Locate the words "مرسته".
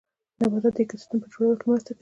1.69-1.87